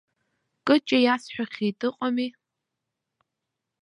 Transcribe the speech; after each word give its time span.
Кыҷа 0.65 0.97
иасҳәахьеит, 1.01 1.79
ыҟами. 1.87 2.27